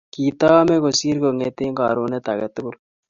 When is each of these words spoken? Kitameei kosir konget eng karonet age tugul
Kitameei 0.13 0.83
kosir 0.83 1.17
konget 1.23 1.57
eng 1.63 1.75
karonet 1.79 2.25
age 2.31 2.47
tugul 2.55 2.75